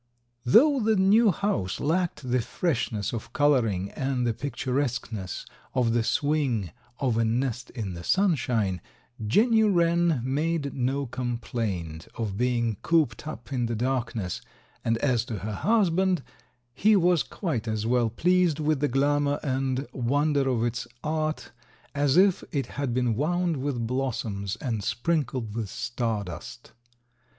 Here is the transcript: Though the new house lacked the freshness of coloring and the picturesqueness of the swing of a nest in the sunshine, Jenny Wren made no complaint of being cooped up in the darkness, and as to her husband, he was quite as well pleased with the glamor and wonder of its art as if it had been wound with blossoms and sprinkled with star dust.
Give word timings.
Though 0.43 0.79
the 0.79 0.95
new 0.95 1.29
house 1.31 1.79
lacked 1.79 2.27
the 2.31 2.41
freshness 2.41 3.13
of 3.13 3.33
coloring 3.33 3.91
and 3.91 4.25
the 4.25 4.33
picturesqueness 4.33 5.45
of 5.75 5.93
the 5.93 6.01
swing 6.01 6.71
of 6.97 7.19
a 7.19 7.23
nest 7.23 7.69
in 7.69 7.93
the 7.93 8.03
sunshine, 8.03 8.81
Jenny 9.27 9.61
Wren 9.61 10.19
made 10.23 10.73
no 10.73 11.05
complaint 11.05 12.07
of 12.15 12.35
being 12.35 12.77
cooped 12.81 13.27
up 13.27 13.53
in 13.53 13.67
the 13.67 13.75
darkness, 13.75 14.41
and 14.83 14.97
as 14.97 15.23
to 15.25 15.37
her 15.37 15.53
husband, 15.53 16.23
he 16.73 16.95
was 16.95 17.21
quite 17.21 17.67
as 17.67 17.85
well 17.85 18.09
pleased 18.09 18.59
with 18.59 18.79
the 18.79 18.87
glamor 18.87 19.39
and 19.43 19.85
wonder 19.93 20.49
of 20.49 20.63
its 20.63 20.87
art 21.03 21.51
as 21.93 22.17
if 22.17 22.43
it 22.51 22.65
had 22.65 22.91
been 22.95 23.13
wound 23.15 23.57
with 23.57 23.85
blossoms 23.85 24.55
and 24.55 24.83
sprinkled 24.83 25.53
with 25.53 25.69
star 25.69 26.23
dust. 26.23 26.71